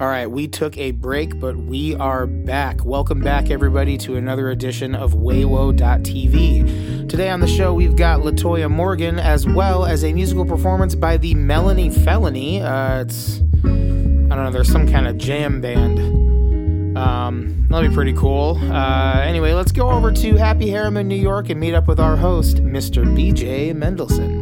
[0.00, 2.84] All right, we took a break, but we are back.
[2.84, 7.08] Welcome back, everybody, to another edition of Weiwo.tv.
[7.08, 11.16] Today on the show, we've got LaToya Morgan, as well as a musical performance by
[11.16, 12.60] the Melanie Felony.
[12.60, 16.98] Uh, it's, I don't know, there's some kind of jam band.
[16.98, 18.58] Um, that'll be pretty cool.
[18.62, 22.16] Uh, anyway, let's go over to Happy Harriman, New York, and meet up with our
[22.16, 23.04] host, Mr.
[23.04, 24.33] BJ Mendelson.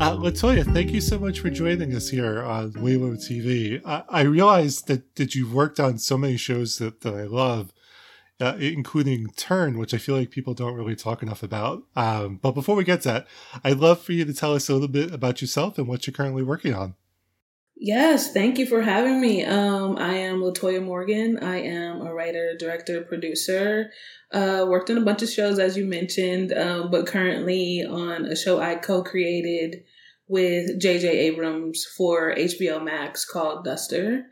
[0.00, 3.80] Uh, LaToya, thank you so much for joining us here on Weiwo TV.
[3.86, 7.72] I, I realized that, that you've worked on so many shows that, that I love,
[8.40, 11.84] uh, including Turn, which I feel like people don't really talk enough about.
[11.94, 13.28] Um, but before we get to that,
[13.62, 16.14] I'd love for you to tell us a little bit about yourself and what you're
[16.14, 16.96] currently working on.
[17.86, 19.44] Yes, thank you for having me.
[19.44, 21.36] Um, I am LaToya Morgan.
[21.42, 23.90] I am a writer, director, producer.
[24.32, 28.34] Uh, worked on a bunch of shows, as you mentioned, um, but currently on a
[28.34, 29.84] show I co created
[30.28, 31.06] with J.J.
[31.08, 34.24] Abrams for HBO Max called Duster,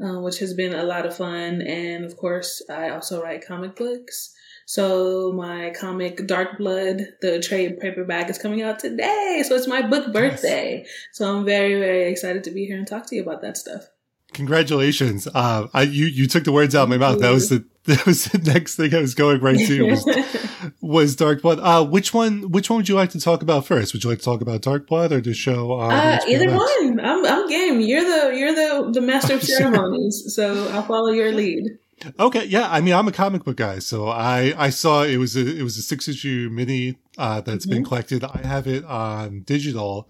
[0.00, 1.62] uh, which has been a lot of fun.
[1.62, 4.32] And of course, I also write comic books.
[4.70, 9.42] So my comic Dark Blood, the trade paperback is coming out today.
[9.44, 10.84] So it's my book birthday.
[10.84, 10.88] Yes.
[11.10, 13.88] So I'm very, very excited to be here and talk to you about that stuff.
[14.32, 15.26] Congratulations.
[15.26, 17.18] Uh, I, you, you took the words out of my mouth.
[17.18, 21.16] That was the, that was the next thing I was going right to was, was
[21.16, 21.58] Dark Blood.
[21.58, 23.92] Uh, which one, which one would you like to talk about first?
[23.92, 25.80] Would you like to talk about Dark Blood or the show?
[25.80, 27.00] Uh, either one.
[27.00, 27.80] I'm, I'm game.
[27.80, 30.32] You're the, you're the, the master of ceremonies.
[30.32, 31.76] so I'll follow your lead.
[32.18, 32.68] Okay, yeah.
[32.70, 35.62] I mean, I'm a comic book guy, so I I saw it was a it
[35.62, 37.76] was a six issue mini uh, that's mm-hmm.
[37.76, 38.24] been collected.
[38.24, 40.08] I have it on digital,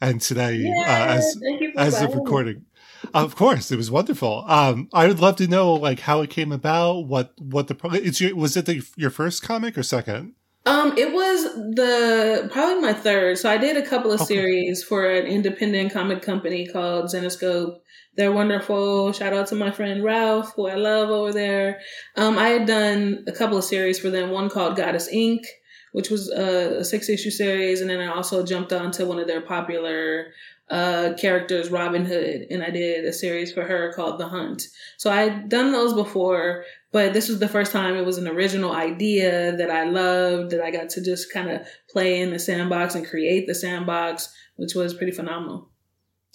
[0.00, 1.40] and today, yeah, uh, as
[1.76, 2.66] as of recording,
[3.12, 4.44] of course, it was wonderful.
[4.46, 7.06] Um, I would love to know like how it came about.
[7.06, 10.34] What what the it's your, was it the, your first comic or second?
[10.66, 13.36] Um, it was the probably my third.
[13.38, 14.34] So I did a couple of okay.
[14.34, 17.80] series for an independent comic company called Zenescope.
[18.16, 19.12] they're wonderful.
[19.12, 21.80] Shout out to my friend Ralph, who I love over there.
[22.16, 24.30] Um, I had done a couple of series for them.
[24.30, 25.44] One called Goddess Inc.,
[25.92, 29.26] which was a, a six issue series, and then I also jumped onto one of
[29.26, 30.32] their popular
[30.70, 34.62] uh, characters, Robin Hood, and I did a series for her called The Hunt.
[34.96, 36.64] So I had done those before,
[36.94, 40.60] but this was the first time it was an original idea that I loved, that
[40.60, 44.76] I got to just kind of play in the sandbox and create the sandbox, which
[44.76, 45.72] was pretty phenomenal.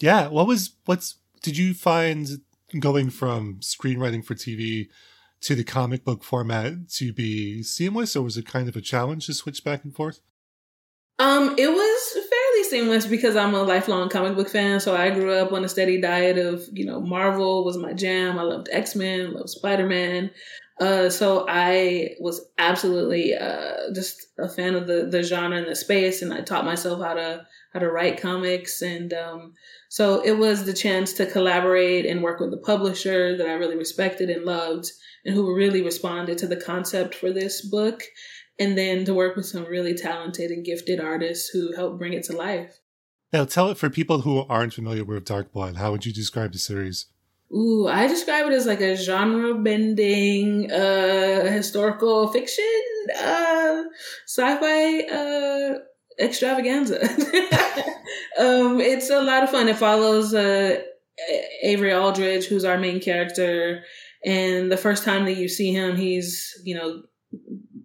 [0.00, 0.28] Yeah.
[0.28, 2.28] What was, what's, did you find
[2.78, 4.88] going from screenwriting for TV
[5.40, 9.24] to the comic book format to be seamless, or was it kind of a challenge
[9.26, 10.20] to switch back and forth?
[11.18, 14.80] Um, it was fairly seamless because I'm a lifelong comic book fan.
[14.80, 18.38] So I grew up on a steady diet of, you know, Marvel was my jam.
[18.38, 20.30] I loved X Men, loved Spider Man.
[20.80, 25.76] Uh, so I was absolutely uh, just a fan of the the genre and the
[25.76, 29.54] space, and I taught myself how to how to write comics and um,
[29.88, 33.76] so it was the chance to collaborate and work with a publisher that I really
[33.76, 34.90] respected and loved
[35.24, 38.02] and who really responded to the concept for this book.
[38.58, 42.24] And then to work with some really talented and gifted artists who help bring it
[42.24, 42.78] to life.
[43.32, 45.76] Now, tell it for people who aren't familiar with Dark Blood.
[45.76, 47.06] How would you describe the series?
[47.52, 52.64] Ooh, I describe it as like a genre bending, uh, historical fiction,
[53.18, 53.82] uh,
[54.26, 55.78] sci fi, uh,
[56.20, 57.02] extravaganza.
[58.38, 59.68] um, it's a lot of fun.
[59.68, 60.80] It follows uh,
[61.62, 63.82] Avery Aldridge, who's our main character,
[64.24, 67.02] and the first time that you see him, he's you know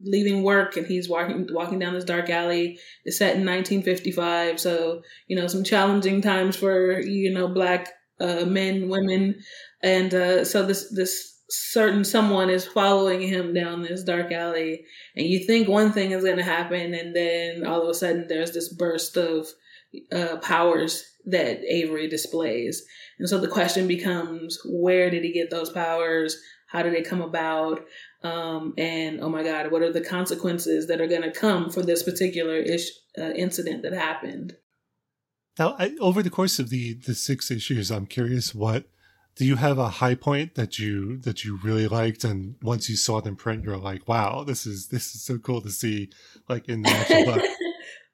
[0.05, 2.79] leaving work and he's walking walking down this dark alley.
[3.03, 8.45] It's set in 1955, so you know some challenging times for you know black uh,
[8.45, 9.41] men, women,
[9.83, 14.85] and uh, so this this certain someone is following him down this dark alley.
[15.15, 18.25] And you think one thing is going to happen and then all of a sudden
[18.27, 19.47] there's this burst of
[20.11, 22.83] uh, powers that avery displays.
[23.19, 26.37] And so the question becomes where did he get those powers?
[26.67, 27.85] How did they come about
[28.25, 31.81] um, and oh my god what are the consequences that are going to come for
[31.81, 34.55] this particular ish, uh, incident that happened?
[35.57, 38.85] Now I, over the course of the the six issues i'm curious what
[39.35, 42.23] do you have a high point that you that you really liked?
[42.23, 45.37] And once you saw it in print you're like wow this is this is so
[45.37, 46.09] cool to see
[46.47, 47.43] like in the actual book.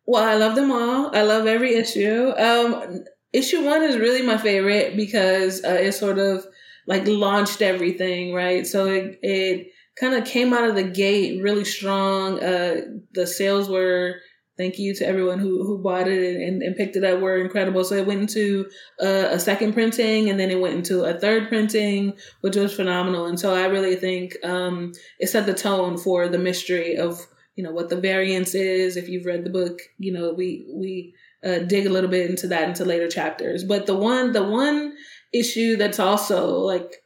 [0.07, 1.15] Well i love them all.
[1.15, 2.33] I love every issue.
[2.35, 6.45] Um issue one is really my favorite because uh, it sort of
[6.87, 8.65] like launched everything right?
[8.65, 9.67] So it, it
[9.99, 12.81] kind of came out of the gate really strong uh
[13.13, 14.15] the sales were
[14.61, 17.83] thank you to everyone who, who bought it and, and picked it up were incredible.
[17.83, 21.47] So it went into a, a, second printing and then it went into a third
[21.47, 23.25] printing, which was phenomenal.
[23.25, 27.63] And so I really think um, it set the tone for the mystery of, you
[27.63, 28.97] know, what the variance is.
[28.97, 32.47] If you've read the book, you know, we, we uh, dig a little bit into
[32.49, 33.63] that into later chapters.
[33.63, 34.93] But the one, the one
[35.33, 37.00] issue that's also like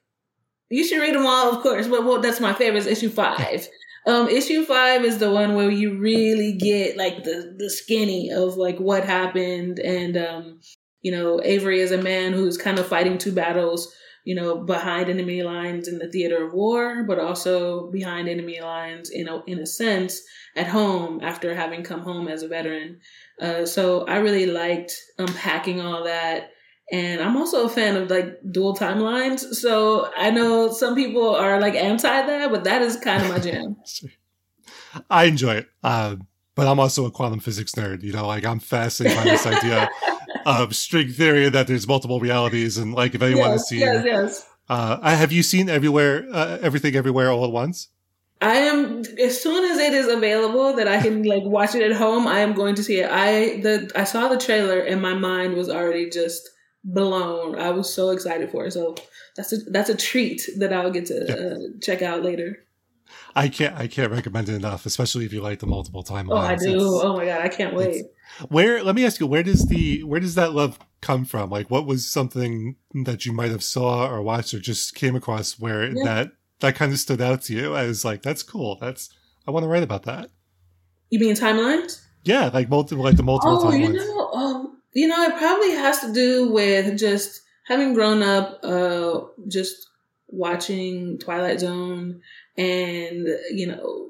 [0.75, 3.66] you should read them all, of course, but well, that's my favorite is issue five.
[4.06, 8.57] Um, issue five is the one where you really get like the the skinny of
[8.57, 10.60] like what happened, and um,
[11.01, 13.95] you know, Avery is a man who's kind of fighting two battles,
[14.25, 19.10] you know, behind enemy lines in the theater of war, but also behind enemy lines
[19.10, 20.22] in a in a sense
[20.57, 23.00] at home after having come home as a veteran.
[23.42, 26.51] Uh, so I really liked unpacking all that
[26.91, 29.39] and I'm also a fan of like dual timelines.
[29.39, 33.39] So I know some people are like anti that, but that is kind of my
[33.39, 33.77] jam.
[35.09, 35.67] I enjoy it.
[35.83, 36.17] Uh,
[36.55, 38.03] but I'm also a quantum physics nerd.
[38.03, 39.89] You know, like I'm fascinated by this idea
[40.45, 42.77] of string theory that there's multiple realities.
[42.77, 44.49] And like, if anyone yes, has seen, yes, yes.
[44.69, 47.89] Uh, have you seen everywhere, uh, everything everywhere all at once?
[48.41, 51.95] I am as soon as it is available that I can like watch it at
[51.95, 52.27] home.
[52.27, 53.09] I am going to see it.
[53.09, 56.49] I the I saw the trailer and my mind was already just
[56.85, 57.59] blown.
[57.59, 58.71] I was so excited for it.
[58.71, 58.95] So
[59.35, 61.35] that's a that's a treat that I'll get to yeah.
[61.35, 62.59] uh, check out later.
[63.35, 66.31] I can't I can't recommend it enough, especially if you like the multiple timelines.
[66.31, 66.75] Oh, I do.
[66.75, 68.05] It's, oh my god, I can't wait.
[68.49, 71.49] Where let me ask you, where does the where does that love come from?
[71.49, 75.59] Like, what was something that you might have saw or watched or just came across
[75.59, 76.03] where yeah.
[76.03, 78.77] that that kind of stood out to you as like that's cool.
[78.79, 79.09] That's
[79.47, 80.29] I want to write about that.
[81.09, 82.01] You mean timelines?
[82.23, 83.93] Yeah, like multiple, like the multiple oh, timelines.
[83.93, 84.25] You know,
[84.95, 89.89] you know, it probably has to do with just having grown up, uh, just
[90.27, 92.21] watching Twilight Zone
[92.57, 94.09] and, you know,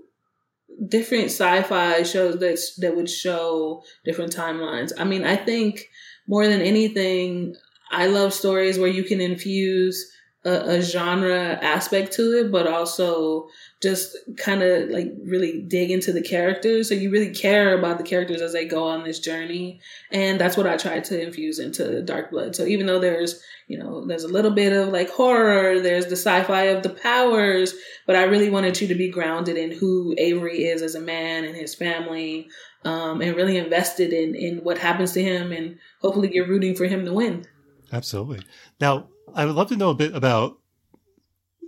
[0.88, 4.92] different sci-fi shows that that would show different timelines.
[4.98, 5.90] I mean, I think
[6.28, 7.56] more than anything,
[7.90, 10.12] I love stories where you can infuse
[10.46, 13.48] a, a genre aspect to it, but also
[13.82, 16.88] just kind of like really dig into the characters.
[16.88, 19.80] So you really care about the characters as they go on this journey.
[20.12, 22.56] And that's what I tried to infuse into Dark Blood.
[22.56, 26.16] So even though there's, you know, there's a little bit of like horror, there's the
[26.16, 27.74] sci-fi of the powers,
[28.06, 31.44] but I really wanted you to be grounded in who Avery is as a man
[31.44, 32.48] and his family.
[32.84, 36.86] Um, and really invested in, in what happens to him and hopefully you're rooting for
[36.86, 37.48] him to win.
[37.92, 38.42] Absolutely.
[38.80, 40.58] Now, I would love to know a bit about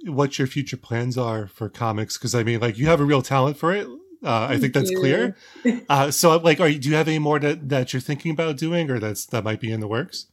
[0.05, 3.21] what your future plans are for comics because I mean, like, you have a real
[3.21, 3.87] talent for it.
[4.23, 5.35] Uh, I think that's clear.
[5.89, 8.57] Uh, so, like, are you, do you have any more that, that you're thinking about
[8.57, 10.27] doing, or that's that might be in the works?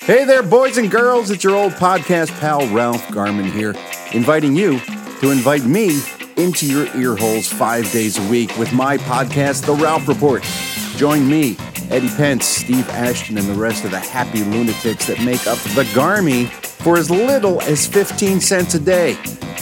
[0.00, 1.30] Hey there, boys and girls.
[1.30, 3.74] It's your old podcast pal, Ralph Garman here,
[4.12, 4.78] inviting you
[5.20, 6.00] to invite me
[6.36, 10.42] into your ear holes five days a week with my podcast, The Ralph Report.
[10.96, 11.56] Join me,
[11.90, 15.84] Eddie Pence, Steve Ashton, and the rest of the happy lunatics that make up the
[15.92, 19.16] Garmy for as little as 15 cents a day.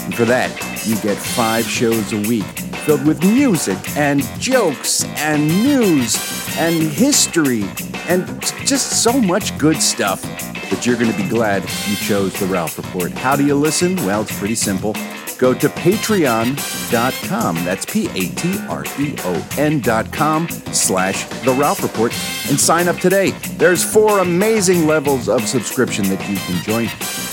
[0.05, 0.51] And for that,
[0.87, 6.17] you get five shows a week filled with music and jokes and news
[6.57, 7.65] and history
[8.09, 10.23] and just so much good stuff
[10.71, 13.13] that you're going to be glad you chose the Ralph Report.
[13.13, 13.95] How do you listen?
[14.07, 14.95] Well, it's pretty simple.
[15.37, 17.55] Go to patreon.com.
[17.57, 22.13] That's P A T R E O N.com slash The Ralph Report
[22.49, 23.33] and sign up today.
[23.59, 26.85] There's four amazing levels of subscription that you can join,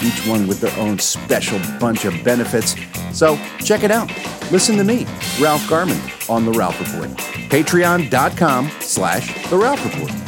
[0.04, 2.76] each one with their own special bunch of benefits.
[3.18, 4.12] So check it out.
[4.52, 5.06] Listen to me,
[5.40, 6.00] Ralph Garman,
[6.30, 7.10] on The Ralph Report.
[7.50, 10.25] Patreon.com slash The Ralph Report.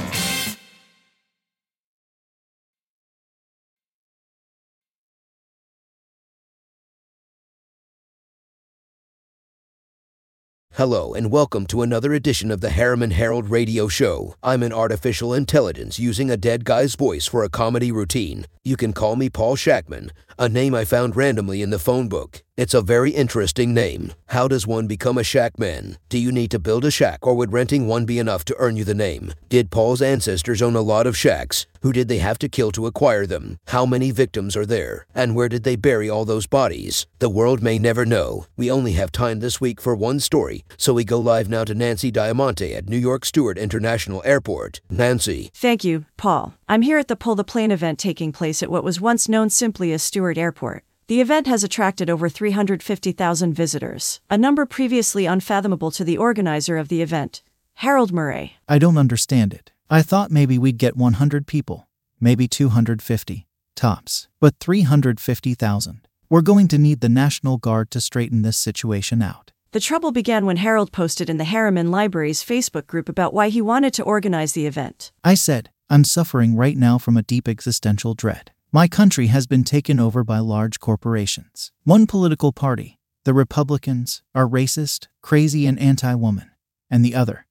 [10.77, 14.36] Hello, and welcome to another edition of the Harriman Herald Radio Show.
[14.43, 18.46] I'm an artificial intelligence using a dead guy's voice for a comedy routine.
[18.63, 22.43] You can call me Paul Shackman, a name I found randomly in the phone book.
[22.57, 24.13] It's a very interesting name.
[24.27, 25.98] How does one become a shackman?
[26.10, 28.75] Do you need to build a shack, or would renting one be enough to earn
[28.75, 29.34] you the name?
[29.50, 31.65] Did Paul's ancestors own a lot of shacks?
[31.88, 33.60] Who did they have to kill to acquire them?
[33.67, 35.06] How many victims are there?
[35.15, 37.08] And where did they bury all those bodies?
[37.20, 38.46] The world may never know.
[38.58, 41.74] We only have time this week for one story, so we go live now to
[41.74, 44.82] Nancy Diamante at New York Stewart International Airport.
[44.89, 45.50] Nancy.
[45.53, 46.56] Thank you, Paul.
[46.67, 49.50] I'm here at the Pull the Plane event taking place at what was once known
[49.50, 50.84] simply as Stewart Airport.
[51.08, 56.89] The event has attracted over 350,000 visitors, a number previously unfathomable to the organizer of
[56.89, 57.44] the event.
[57.75, 58.58] Harold Murray.
[58.67, 59.72] I don't understand it.
[59.89, 61.88] I thought maybe we'd get 100 people,
[62.20, 66.08] maybe 250, tops, but 350,000.
[66.29, 69.53] We're going to need the National Guard to straighten this situation out.
[69.72, 73.62] The trouble began when Harold posted in the Harriman Library's Facebook group about why he
[73.62, 75.13] wanted to organize the event.
[75.24, 78.51] I said, I'm suffering right now from a deep existential dread.
[78.74, 81.72] My country has been taken over by large corporations.
[81.86, 86.51] One political party, the Republicans, are racist, crazy, and anti woman,
[86.89, 87.47] and the other,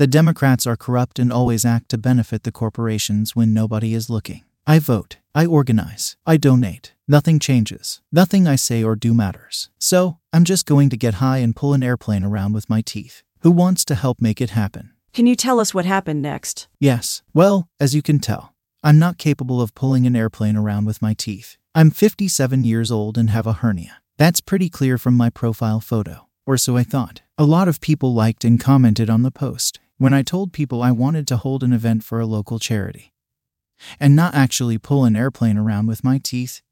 [0.00, 4.42] the Democrats are corrupt and always act to benefit the corporations when nobody is looking.
[4.66, 5.18] I vote.
[5.34, 6.16] I organize.
[6.24, 6.94] I donate.
[7.06, 8.00] Nothing changes.
[8.10, 9.68] Nothing I say or do matters.
[9.78, 13.22] So, I'm just going to get high and pull an airplane around with my teeth.
[13.40, 14.94] Who wants to help make it happen?
[15.12, 16.66] Can you tell us what happened next?
[16.78, 17.20] Yes.
[17.34, 21.12] Well, as you can tell, I'm not capable of pulling an airplane around with my
[21.12, 21.58] teeth.
[21.74, 24.00] I'm 57 years old and have a hernia.
[24.16, 26.26] That's pretty clear from my profile photo.
[26.46, 27.20] Or so I thought.
[27.36, 30.92] A lot of people liked and commented on the post, when I told people I
[30.92, 33.12] wanted to hold an event for a local charity
[34.00, 36.62] and not actually pull an airplane around with my teeth.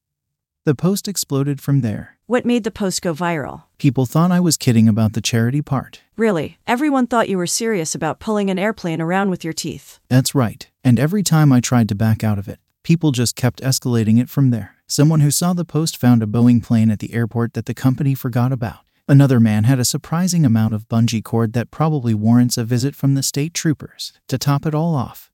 [0.64, 2.16] The post exploded from there.
[2.24, 3.64] What made the post go viral?
[3.76, 6.00] People thought I was kidding about the charity part.
[6.16, 6.56] Really?
[6.66, 10.00] Everyone thought you were serious about pulling an airplane around with your teeth.
[10.08, 10.66] That's right.
[10.82, 14.30] And every time I tried to back out of it, people just kept escalating it
[14.30, 14.76] from there.
[14.86, 18.14] Someone who saw the post found a Boeing plane at the airport that the company
[18.14, 18.87] forgot about.
[19.10, 23.14] Another man had a surprising amount of bungee cord that probably warrants a visit from
[23.14, 24.12] the state troopers.
[24.28, 25.30] To top it all off,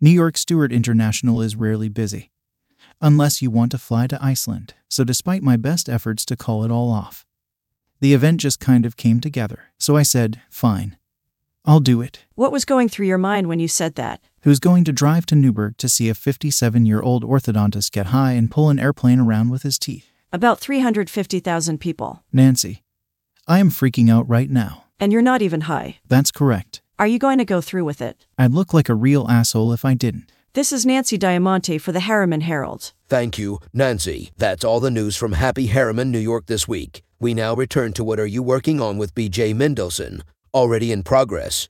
[0.00, 2.30] New York Stewart International is rarely busy,
[3.02, 4.72] unless you want to fly to Iceland.
[4.88, 7.26] So, despite my best efforts to call it all off,
[8.00, 9.64] the event just kind of came together.
[9.76, 10.96] So I said, fine,
[11.66, 12.24] I'll do it.
[12.36, 14.20] What was going through your mind when you said that?
[14.44, 18.32] Who's going to drive to Newburgh to see a 57 year old orthodontist get high
[18.32, 20.10] and pull an airplane around with his teeth?
[20.32, 22.24] About 350,000 people.
[22.32, 22.83] Nancy,
[23.46, 24.84] I am freaking out right now.
[24.98, 25.98] And you're not even high.
[26.08, 26.80] That's correct.
[26.98, 28.24] Are you going to go through with it?
[28.38, 30.32] I'd look like a real asshole if I didn't.
[30.54, 32.92] This is Nancy Diamante for the Harriman Herald.
[33.08, 34.30] Thank you, Nancy.
[34.38, 37.02] That's all the news from Happy Harriman, New York this week.
[37.20, 40.22] We now return to what are you working on with BJ Mendelson?
[40.54, 41.68] Already in progress.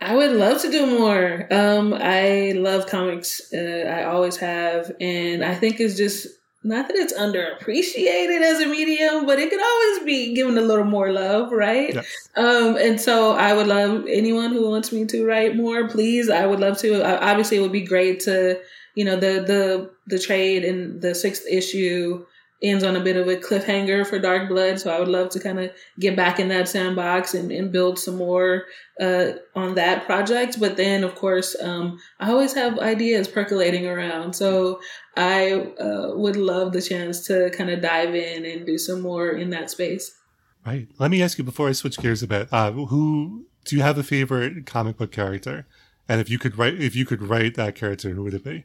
[0.00, 1.46] I would love to do more.
[1.50, 3.52] Um, I love comics.
[3.52, 3.58] Uh,
[3.88, 6.28] I always have, and I think it's just
[6.64, 10.84] not that it's underappreciated as a medium, but it could always be given a little
[10.84, 11.94] more love, right?
[11.94, 12.28] Yes.
[12.36, 16.30] Um, and so I would love anyone who wants me to write more, please.
[16.30, 17.04] I would love to.
[17.22, 18.60] obviously, it would be great to,
[18.94, 22.24] you know, the the the trade in the sixth issue
[22.62, 24.80] ends on a bit of a cliffhanger for Dark Blood.
[24.80, 27.98] So I would love to kind of get back in that sandbox and, and build
[27.98, 28.64] some more
[29.00, 30.60] uh, on that project.
[30.60, 34.34] But then, of course, um, I always have ideas percolating around.
[34.34, 34.80] So
[35.16, 39.30] I uh, would love the chance to kind of dive in and do some more
[39.30, 40.16] in that space.
[40.64, 40.88] Right.
[40.98, 42.48] Let me ask you before I switch gears a bit.
[42.52, 45.66] Uh, who do you have a favorite comic book character?
[46.08, 48.64] And if you could write, if you could write that character, who would it be?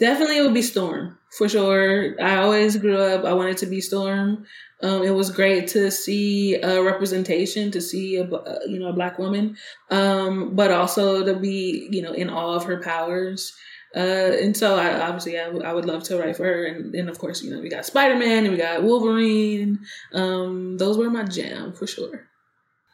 [0.00, 2.20] Definitely, it would be Storm for sure.
[2.20, 3.24] I always grew up.
[3.24, 4.46] I wanted to be Storm.
[4.82, 8.24] Um, it was great to see a representation, to see a
[8.66, 9.58] you know a black woman,
[9.90, 13.54] um, but also to be you know in awe of her powers.
[13.94, 16.94] Uh, and so I obviously I, w- I would love to write for her, and
[16.94, 19.80] then of course you know we got Spider Man and we got Wolverine.
[20.14, 22.26] Um, those were my jam for sure.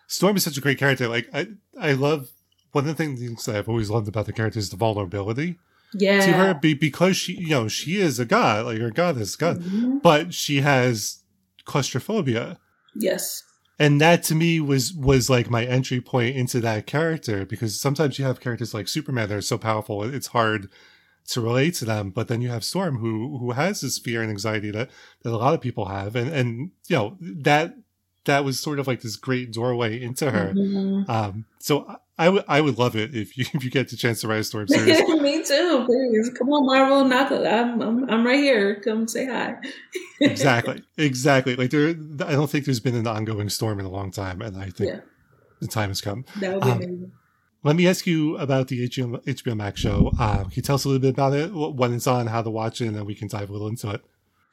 [0.09, 1.07] Storm is such a great character.
[1.07, 1.47] Like I,
[1.79, 2.31] I love
[2.73, 5.59] one of the things I've always loved about the character is the vulnerability
[5.95, 6.25] yeah.
[6.25, 9.59] to her be, because she, you know, she is a god, like her goddess, god,
[9.61, 9.99] mm-hmm.
[9.99, 11.23] but she has
[11.65, 12.59] claustrophobia.
[12.95, 13.43] Yes.
[13.79, 18.19] And that to me was was like my entry point into that character because sometimes
[18.19, 20.71] you have characters like Superman that are so powerful it's hard
[21.29, 24.31] to relate to them, but then you have Storm who who has this fear and
[24.31, 24.91] anxiety that
[25.23, 27.75] that a lot of people have, and and you know that
[28.27, 30.53] that was sort of like this great doorway into her.
[30.53, 31.11] Mm-hmm.
[31.11, 34.21] Um, so I would I would love it if you if you get the chance
[34.21, 35.01] to write a storm series.
[35.21, 36.31] Me too, please.
[36.39, 37.47] Come on, Marvel, knock it.
[37.47, 38.81] I'm, I'm I'm right here.
[38.81, 39.57] Come say hi.
[40.21, 41.57] exactly, exactly.
[41.57, 44.57] Like there, I don't think there's been an ongoing storm in a long time, and
[44.57, 45.01] I think yeah.
[45.61, 46.25] the time has come.
[46.41, 47.13] That would be um, amazing.
[47.63, 50.13] Let me ask you about the HBO, HBO Max show.
[50.21, 52.51] Uh, can you tell us a little bit about it, when it's on, how to
[52.51, 54.03] watch it, and then we can dive a little into it.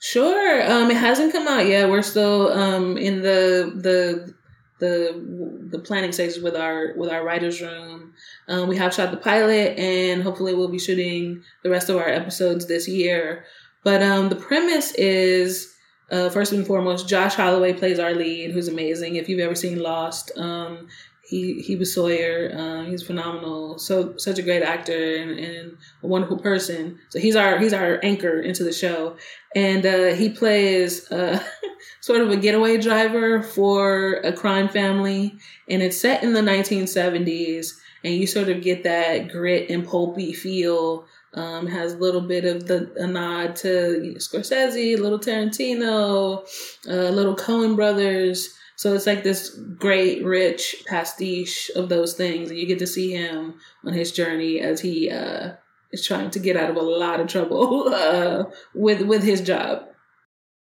[0.04, 0.70] Sure.
[0.70, 1.90] Um, it hasn't come out yet.
[1.90, 4.34] We're still um, in the the
[4.80, 8.14] the the planning stages with our with our writers room.
[8.50, 12.10] Um, we have shot the pilot, and hopefully we'll be shooting the rest of our
[12.10, 13.46] episodes this year.
[13.86, 15.74] But um, the premise is
[16.12, 19.16] uh, first and foremost, Josh Holloway plays our lead, who's amazing.
[19.16, 20.90] If you've ever seen Lost, um,
[21.34, 22.52] he he was Sawyer.
[22.54, 23.80] Um, he's phenomenal.
[23.80, 27.00] So such a great actor and, and, a wonderful person.
[27.10, 29.16] So he's our he's our anchor into the show,
[29.56, 31.42] and uh, he plays uh,
[32.02, 35.38] sort of a getaway driver for a crime family,
[35.70, 37.80] and it's set in the 1970s.
[38.06, 41.06] And you sort of get that grit and pulpy feel.
[41.36, 46.48] Um, has a little bit of the a nod to Scorsese, a little Tarantino,
[46.88, 48.54] a uh, little Coen Brothers.
[48.76, 53.14] So it's like this great, rich pastiche of those things, and you get to see
[53.14, 55.54] him on his journey as he uh,
[55.94, 58.44] is trying to get out of a lot of trouble uh,
[58.76, 59.86] with with his job.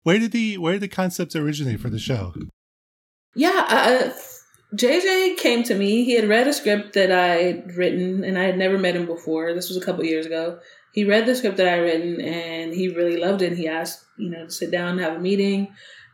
[0.03, 2.33] Where did the where did the concepts originate for the show?
[3.35, 4.13] Yeah, uh,
[4.75, 6.03] JJ came to me.
[6.03, 9.53] He had read a script that I'd written, and I had never met him before.
[9.53, 10.59] This was a couple years ago.
[10.93, 13.49] He read the script that I written, and he really loved it.
[13.49, 15.67] And He asked, you know, to sit down and have a meeting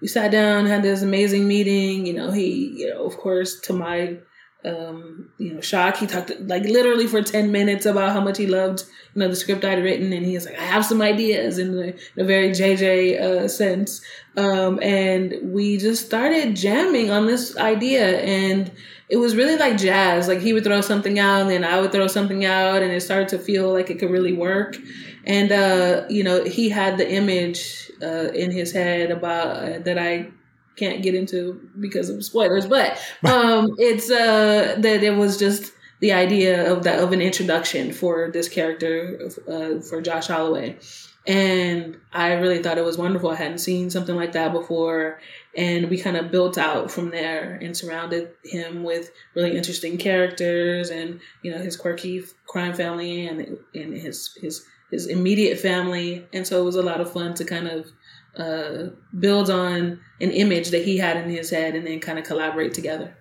[0.04, 2.06] we sat down, had this amazing meeting.
[2.06, 4.18] You know, he, you know, of course, to my,
[4.66, 8.48] um, you know, shock, he talked like literally for 10 minutes about how much he
[8.48, 10.14] loved, you know, the script I'd written.
[10.14, 14.02] And he was like, I have some ideas in, the, a very JJ uh, sense.
[14.38, 18.22] Um, and we just started jamming on this idea.
[18.22, 18.72] And
[19.10, 20.28] it was really like jazz.
[20.28, 23.02] Like he would throw something out and then I would throw something out and it
[23.02, 24.78] started to feel like it could really work.
[25.26, 29.98] And, uh, you know, he had the image uh, in his head about uh, that
[29.98, 30.32] I
[30.76, 36.14] can't get into because of spoilers, but um, it's uh, that it was just the
[36.14, 40.78] idea of that of an introduction for this character uh, for Josh Holloway.
[41.26, 43.30] And I really thought it was wonderful.
[43.30, 45.22] I hadn't seen something like that before.
[45.56, 50.90] And we kind of built out from there and surrounded him with really interesting characters
[50.90, 56.26] and, you know, his quirky crime family and, and his, his his immediate family.
[56.34, 57.92] And so it was a lot of fun to kind of
[58.38, 62.26] uh, build on an image that he had in his head and then kind of
[62.26, 63.18] collaborate together.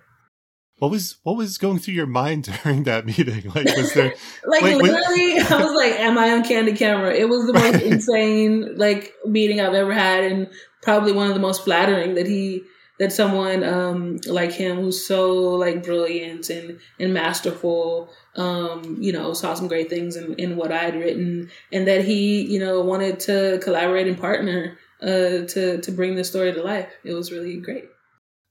[0.79, 3.51] What was what was going through your mind during that meeting?
[3.53, 4.13] Like, was there
[4.45, 5.35] like wait, literally?
[5.35, 5.51] Was...
[5.51, 9.61] I was like, "Am I on Candid Camera?" It was the most insane like meeting
[9.61, 10.49] I've ever had, and
[10.81, 12.63] probably one of the most flattering that he
[12.99, 19.33] that someone um, like him who's so like brilliant and and masterful um, you know
[19.33, 22.81] saw some great things in, in what i had written and that he you know
[22.81, 26.89] wanted to collaborate and partner uh, to to bring the story to life.
[27.03, 27.85] It was really great.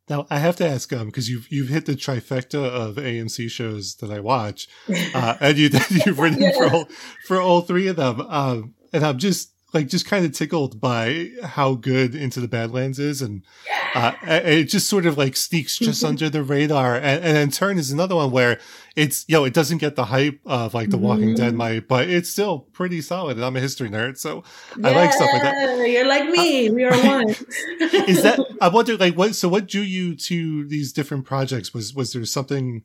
[0.09, 3.97] Now I have to ask, um, because you've you've hit the trifecta of AMC shows
[3.97, 4.69] that I watch,
[5.15, 6.53] uh, and you you've written yeah.
[6.53, 6.89] for all
[7.27, 11.31] for all three of them, um, and I'm just like just kind of tickled by
[11.43, 13.43] how good Into the Badlands is, and
[13.95, 16.11] uh, it just sort of like sneaks just mm-hmm.
[16.11, 16.97] under the radar.
[16.97, 18.59] And, and in turn is another one where
[18.97, 21.37] it's you know it doesn't get the hype of like The Walking mm-hmm.
[21.37, 23.37] Dead might, but it's still pretty solid.
[23.37, 24.45] And I'm a history nerd, so
[24.79, 25.89] yeah, I like stuff like that.
[25.89, 26.69] You're like me.
[26.69, 27.29] Uh, we are one.
[27.29, 29.35] is that I wonder like what?
[29.35, 31.73] So what drew you to these different projects?
[31.73, 32.83] Was was there something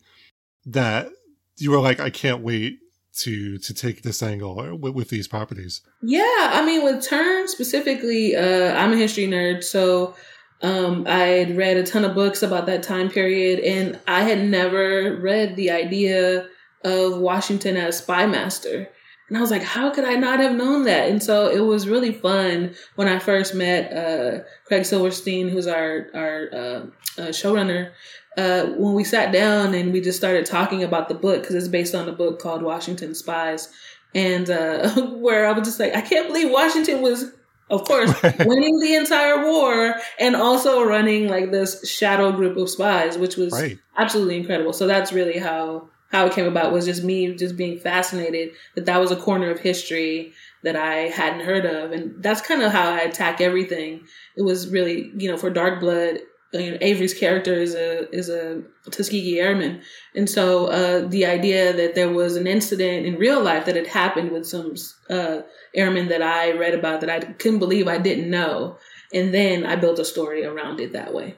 [0.66, 1.10] that
[1.58, 2.80] you were like, I can't wait
[3.18, 5.82] to to take this angle with, with these properties?
[6.02, 10.16] Yeah, I mean, with Turn specifically, uh, I'm a history nerd, so
[10.62, 14.44] um, I had read a ton of books about that time period, and I had
[14.44, 16.48] never read the idea
[16.84, 18.90] of Washington as spy master.
[19.28, 21.10] And I was like, how could I not have known that?
[21.10, 26.08] And so it was really fun when I first met uh, Craig Silverstein, who's our
[26.14, 26.86] our uh,
[27.18, 27.92] uh, showrunner,
[28.38, 31.68] uh, when we sat down and we just started talking about the book because it's
[31.68, 33.70] based on a book called Washington Spies,
[34.14, 37.32] and uh, where I was just like, I can't believe Washington was,
[37.70, 43.18] of course, winning the entire war and also running like this shadow group of spies,
[43.18, 43.80] which was right.
[43.98, 44.74] absolutely incredible.
[44.74, 48.86] So that's really how how it came about was just me just being fascinated that
[48.86, 52.72] that was a corner of history that I hadn't heard of, and that's kind of
[52.72, 54.06] how I attack everything.
[54.36, 56.20] It was really, you know, for Dark Blood
[56.54, 59.82] you know, Avery's character is a is a Tuskegee Airman,
[60.16, 63.88] and so uh, the idea that there was an incident in real life that had
[63.88, 64.76] happened with some
[65.10, 65.42] uh,
[65.76, 68.78] airmen that I read about that I couldn't believe I didn't know,
[69.14, 71.36] and then I built a story around it that way.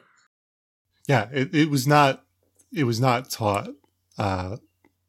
[1.07, 2.23] Yeah, it, it was not
[2.71, 3.69] it was not taught.
[4.17, 4.57] Uh,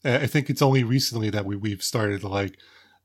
[0.03, 2.57] I think it's only recently that we we've started to like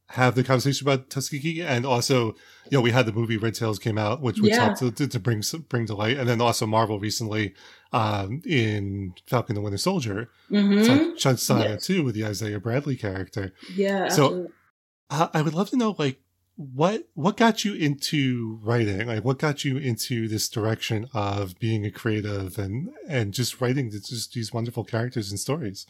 [0.09, 2.27] have the conversation about Tuskegee, and also,
[2.69, 4.65] you know, we had the movie Red Tails came out, which which yeah.
[4.65, 7.55] helped to, to, to, bring bring to light, and then also Marvel recently
[7.91, 11.15] um, in Falcon the Winter Soldier, mm-hmm.
[11.17, 11.85] touched on yes.
[11.85, 13.53] too with the Isaiah Bradley character.
[13.75, 14.09] Yeah.
[14.09, 14.47] So,
[15.09, 16.19] uh, I would love to know, like,
[16.55, 19.07] what what got you into writing?
[19.07, 23.91] Like, what got you into this direction of being a creative and and just writing
[23.91, 25.87] just these wonderful characters and stories?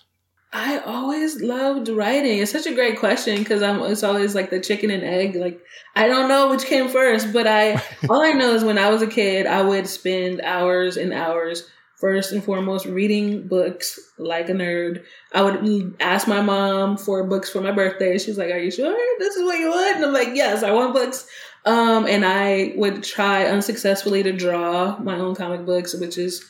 [0.56, 2.39] I always loved writing.
[2.39, 3.82] It's such a great question because I'm.
[3.82, 5.36] It's always like the chicken and egg.
[5.36, 5.62] Like
[5.98, 7.74] I don't know which came first, but I
[8.10, 11.70] all I know is when I was a kid, I would spend hours and hours
[11.98, 15.04] first and foremost reading books like a nerd.
[15.34, 18.18] I would ask my mom for books for my birthday.
[18.18, 20.72] She's like, "Are you sure this is what you want?" And I'm like, "Yes, I
[20.72, 21.28] want books."
[21.65, 26.46] Um, and I would try unsuccessfully to draw my own comic books, which is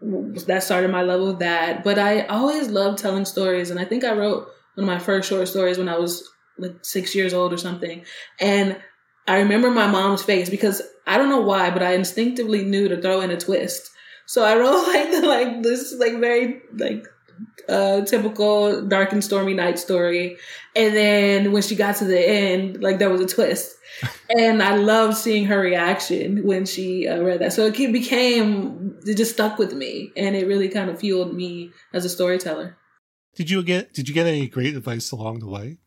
[0.00, 1.84] that started my love of that.
[1.84, 5.28] But I always loved telling stories, and I think I wrote one of my first
[5.28, 6.28] short stories when I was
[6.58, 8.04] like six years old or something.
[8.40, 8.76] And
[9.26, 13.00] I remember my mom's face because I don't know why, but I instinctively knew to
[13.00, 13.90] throw in a twist.
[14.26, 17.06] So I wrote like the, like this like very like
[17.68, 20.36] uh typical dark and stormy night story.
[20.74, 23.74] And then when she got to the end, like there was a twist.
[24.36, 27.52] and I loved seeing her reaction when she uh, read that.
[27.52, 31.70] So it became it just stuck with me and it really kind of fueled me
[31.94, 32.76] as a storyteller.
[33.34, 35.78] Did you get did you get any great advice along the way?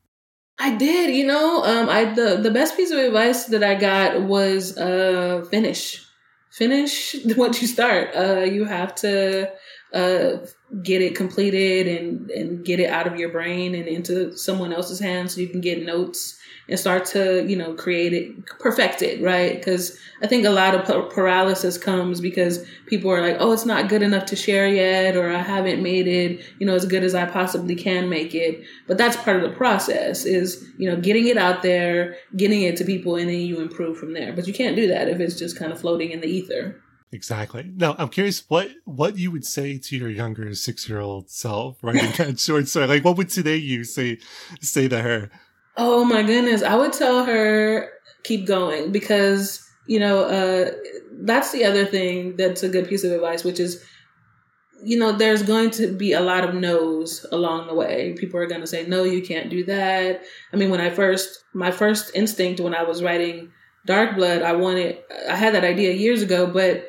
[0.59, 4.21] I did, you know, um, I the the best piece of advice that I got
[4.21, 6.05] was uh, finish,
[6.51, 8.13] finish what you start.
[8.15, 9.51] Uh, you have to
[9.93, 10.37] uh,
[10.83, 14.99] get it completed and and get it out of your brain and into someone else's
[14.99, 19.19] hands so you can get notes and start to you know create it perfect it
[19.19, 19.55] right?
[19.55, 23.89] Because i think a lot of paralysis comes because people are like oh it's not
[23.89, 27.15] good enough to share yet or i haven't made it you know as good as
[27.15, 28.63] i possibly can make it.
[28.85, 32.77] But that's part of the process is you know getting it out there getting it
[32.77, 34.33] to people and then you improve from there.
[34.33, 36.79] But you can't do that if it's just kind of floating in the ether
[37.11, 37.71] Exactly.
[37.75, 41.83] Now, I'm curious what what you would say to your younger six year old self
[41.83, 42.87] writing that short story.
[42.87, 44.19] Like, what would today you say
[44.61, 45.31] say to her?
[45.75, 46.61] Oh my goodness.
[46.61, 47.89] I would tell her
[48.23, 50.71] keep going because, you know, uh,
[51.21, 53.83] that's the other thing that's a good piece of advice, which is,
[54.83, 58.13] you know, there's going to be a lot of no's along the way.
[58.19, 60.21] People are going to say, no, you can't do that.
[60.53, 63.51] I mean, when I first, my first instinct when I was writing
[63.85, 66.85] Dark Blood, I wanted, I had that idea years ago, but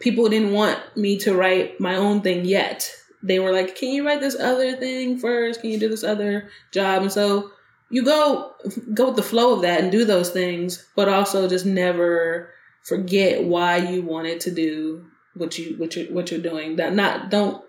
[0.00, 2.90] people didn't want me to write my own thing yet.
[3.22, 5.60] They were like, can you write this other thing first?
[5.60, 7.02] Can you do this other job?
[7.02, 7.50] And so
[7.90, 8.52] you go
[8.92, 12.50] go with the flow of that and do those things, but also just never
[12.82, 16.76] forget why you wanted to do what you what you what you're doing.
[16.76, 17.64] That not don't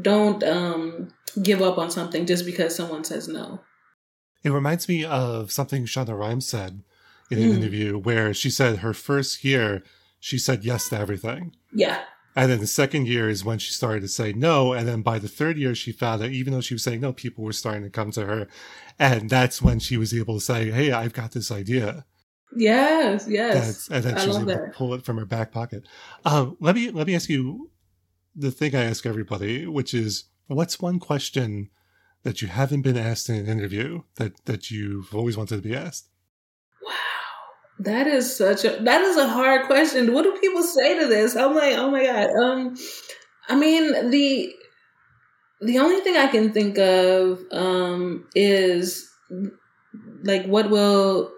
[0.00, 3.60] don't um give up on something just because someone says no.
[4.42, 6.82] It reminds me of something Shonda Rhimes said
[7.30, 7.56] in an mm.
[7.56, 9.82] interview where she said her first year
[10.20, 11.56] she said yes to everything.
[11.72, 12.02] Yeah.
[12.36, 14.72] And then the second year is when she started to say no.
[14.72, 17.12] And then by the third year, she found that even though she was saying no,
[17.12, 18.46] people were starting to come to her.
[18.98, 22.04] And that's when she was able to say, Hey, I've got this idea.
[22.54, 23.54] Yes, yes.
[23.54, 24.66] That's, and then I she was able that.
[24.66, 25.84] to pull it from her back pocket.
[26.24, 27.70] Um, let me, let me ask you
[28.36, 31.70] the thing I ask everybody, which is what's one question
[32.22, 35.74] that you haven't been asked in an interview that, that you've always wanted to be
[35.74, 36.09] asked?
[37.80, 40.12] That is such a that is a hard question.
[40.12, 41.34] What do people say to this?
[41.34, 42.28] I'm like, oh my god.
[42.30, 42.76] Um,
[43.48, 44.52] I mean the
[45.62, 49.10] the only thing I can think of um is
[50.24, 51.32] like what will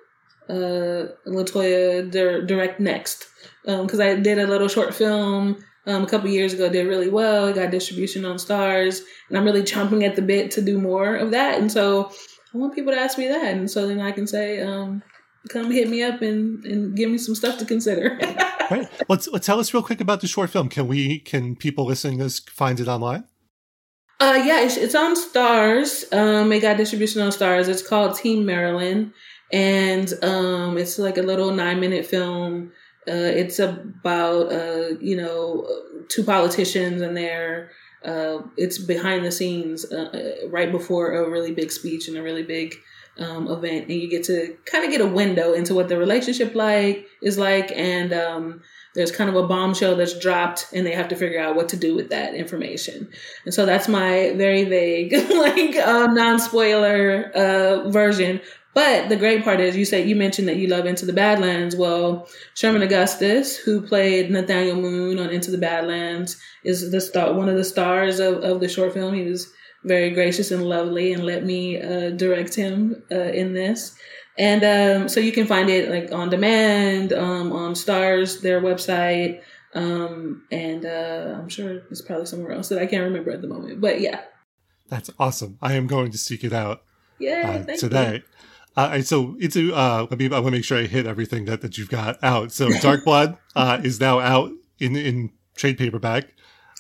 [0.49, 3.27] uh LaToya di- direct next?
[3.69, 7.09] Um, because I did a little short film um, a couple years ago, did really
[7.09, 7.47] well.
[7.49, 11.15] It got distribution on Starz, and I'm really chomping at the bit to do more
[11.15, 11.61] of that.
[11.61, 12.11] And so
[12.53, 15.03] I want people to ask me that, and so then I can say, um,
[15.49, 18.19] come hit me up and, and give me some stuff to consider.
[18.71, 18.89] right.
[19.09, 20.69] Let's, let's tell us real quick about the short film.
[20.69, 23.25] Can we can people listening to this find it online?
[24.21, 26.05] Uh, yeah, it's, it's on Starz.
[26.17, 27.69] Um, it got distribution on Starz.
[27.69, 29.13] It's called Team Marilyn,
[29.53, 32.71] and um, it's like a little nine minute film.
[33.09, 35.67] Uh, it's about uh, you know
[36.09, 37.73] two politicians and their
[38.05, 42.23] uh, it's behind the scenes uh, uh, right before a really big speech and a
[42.23, 42.75] really big
[43.19, 46.55] um, event, and you get to kind of get a window into what the relationship
[46.55, 48.63] like is like, and um,
[48.95, 51.77] there's kind of a bombshell that's dropped, and they have to figure out what to
[51.77, 53.09] do with that information.
[53.45, 58.41] And so that's my very vague, like uh, non spoiler uh, version.
[58.75, 61.77] But the great part is, you said you mentioned that you love Into the Badlands.
[61.77, 67.51] Well, Sherman Augustus, who played Nathaniel Moon on Into the Badlands, is the star, one
[67.51, 69.13] of the stars of, of the short film.
[69.13, 69.53] He was
[69.85, 73.97] very gracious and lovely and let me uh, direct him uh, in this.
[74.39, 79.43] And um, so you can find it like on demand um, on Starz, their website,
[79.75, 83.49] um, and uh, I'm sure it's probably somewhere else that I can't remember at the
[83.49, 83.81] moment.
[83.81, 84.23] But yeah,
[84.89, 85.59] that's awesome.
[85.61, 86.83] I am going to seek it out.
[87.19, 88.23] Yeah, uh, today.
[88.75, 91.45] Uh, so it's a, uh, let me, I want to make sure I hit everything
[91.45, 92.53] that, that you've got out.
[92.53, 96.33] So Dark Blood, uh, is now out in, in trade paperback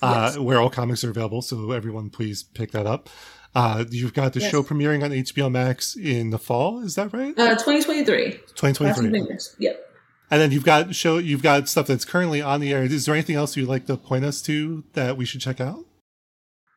[0.03, 1.43] uh, where all comics are available.
[1.43, 3.09] So everyone, please pick that up.
[3.55, 4.51] Uh, you've got the yes.
[4.51, 6.81] show premiering on HBO Max in the fall.
[6.81, 7.38] Is that right?
[7.38, 8.33] Uh, 2023.
[8.55, 9.38] 2023.
[9.59, 9.88] Yep.
[10.31, 12.85] And then you've got show you've got stuff that's currently on the air.
[12.85, 15.85] Is there anything else you'd like to point us to that we should check out?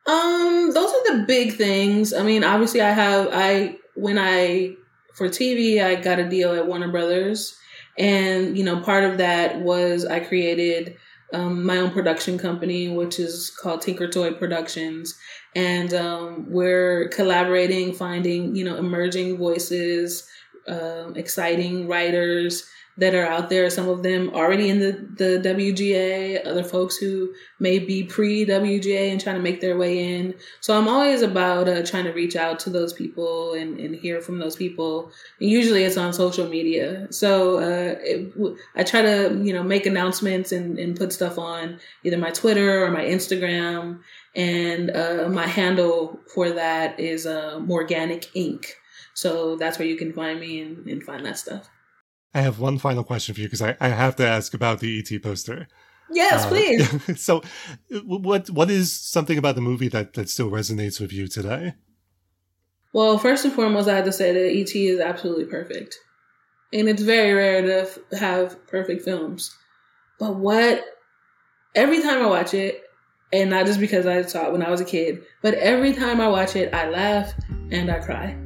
[0.06, 2.12] Um, those are the big things.
[2.12, 4.74] I mean, obviously, I have I when I
[5.14, 7.56] for TV, I got a deal at Warner Brothers,
[7.96, 10.98] and you know, part of that was I created
[11.32, 15.18] um, my own production company, which is called Tinker Toy Productions,
[15.54, 20.28] and um, we're collaborating, finding you know emerging voices,
[20.68, 23.68] uh, exciting writers that are out there.
[23.68, 29.10] Some of them already in the, the WGA, other folks who may be pre WGA
[29.10, 30.34] and trying to make their way in.
[30.60, 34.20] So I'm always about uh, trying to reach out to those people and, and hear
[34.20, 35.10] from those people.
[35.40, 37.06] And usually it's on social media.
[37.10, 38.32] So uh, it,
[38.74, 42.84] I try to, you know, make announcements and, and put stuff on either my Twitter
[42.84, 44.00] or my Instagram.
[44.34, 48.66] And uh, my handle for that is uh, Morganic Inc.
[49.14, 51.70] So that's where you can find me and, and find that stuff.
[52.36, 54.98] I have one final question for you because I, I have to ask about the
[54.98, 55.68] ET poster.
[56.12, 57.20] Yes, uh, please.
[57.20, 57.42] so,
[58.04, 61.72] what what is something about the movie that, that still resonates with you today?
[62.92, 65.96] Well, first and foremost, I have to say that ET is absolutely perfect,
[66.74, 69.56] and it's very rare to have perfect films.
[70.18, 70.84] But what
[71.74, 72.82] every time I watch it,
[73.32, 76.20] and not just because I saw it when I was a kid, but every time
[76.20, 77.32] I watch it, I laugh
[77.70, 78.36] and I cry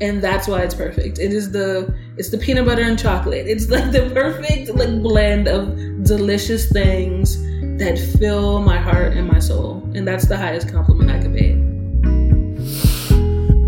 [0.00, 1.18] and that's why it's perfect.
[1.18, 3.46] It is the it's the peanut butter and chocolate.
[3.46, 7.40] It's like the perfect like blend of delicious things
[7.78, 11.50] that fill my heart and my soul, and that's the highest compliment I could pay.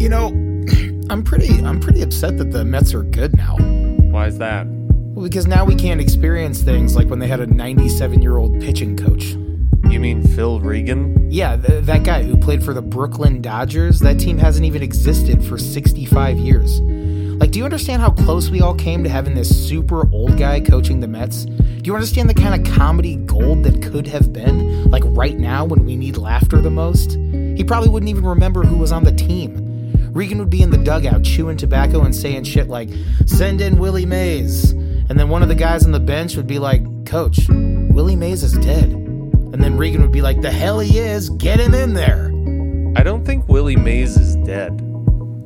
[0.02, 0.26] You know,
[1.10, 3.56] I'm pretty I'm pretty upset that the Mets are good now.
[4.10, 4.66] Why is that?
[4.66, 8.60] Well, because now we can't experience things like when they had a 97 year old
[8.60, 9.34] pitching coach.
[9.90, 11.30] You mean Phil Regan?
[11.30, 14.00] Yeah, th- that guy who played for the Brooklyn Dodgers.
[14.00, 16.80] That team hasn't even existed for 65 years.
[16.80, 20.60] Like, do you understand how close we all came to having this super old guy
[20.60, 21.44] coaching the Mets?
[21.44, 24.90] Do you understand the kind of comedy gold that could have been?
[24.90, 27.12] Like, right now when we need laughter the most?
[27.12, 29.92] He probably wouldn't even remember who was on the team.
[30.12, 32.88] Regan would be in the dugout chewing tobacco and saying shit like,
[33.26, 34.72] send in Willie Mays.
[34.72, 38.42] And then one of the guys on the bench would be like, Coach, Willie Mays
[38.42, 39.05] is dead.
[39.52, 42.26] And then Regan would be like, The hell he is, get him in there.
[42.96, 44.80] I don't think Willie Mays is dead.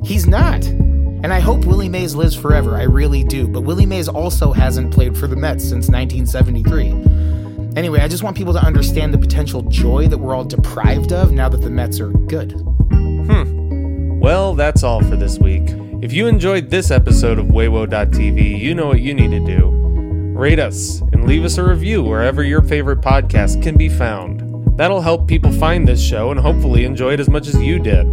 [0.03, 0.65] He's not.
[0.65, 2.77] And I hope Willie Mays lives forever.
[2.77, 3.47] I really do.
[3.47, 7.75] But Willie Mays also hasn't played for the Mets since 1973.
[7.75, 11.31] Anyway, I just want people to understand the potential joy that we're all deprived of
[11.31, 12.53] now that the Mets are good.
[12.91, 14.19] Hmm.
[14.19, 15.63] Well, that's all for this week.
[16.01, 19.77] If you enjoyed this episode of Weiwo.tv, you know what you need to do
[20.41, 24.77] rate us, leave us a review wherever your favorite podcast can be found.
[24.77, 28.05] That'll help people find this show and hopefully enjoy it as much as you did.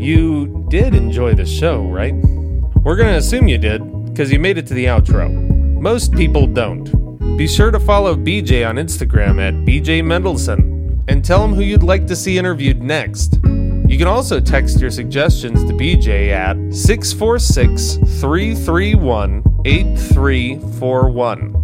[0.00, 2.14] You did enjoy the show, right?
[2.84, 5.28] We're going to assume you did, because you made it to the outro.
[5.80, 7.36] Most people don't.
[7.36, 11.82] Be sure to follow BJ on Instagram at BJ Mendelson and tell him who you'd
[11.82, 13.40] like to see interviewed next.
[13.88, 21.61] You can also text your suggestions to BJ at 646 331 8341.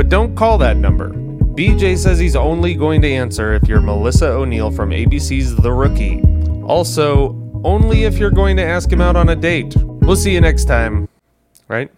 [0.00, 1.10] But don't call that number.
[1.10, 6.22] BJ says he's only going to answer if you're Melissa O'Neill from ABC's The Rookie.
[6.62, 9.76] Also, only if you're going to ask him out on a date.
[9.76, 11.06] We'll see you next time,
[11.68, 11.92] right?